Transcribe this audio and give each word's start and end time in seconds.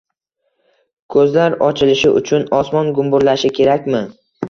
Ko‘zlar 1.17 1.59
ochilishi 1.69 2.15
uchun 2.23 2.51
«osmon 2.65 2.93
gumburlashi» 2.99 3.57
kerakmi? 3.63 4.07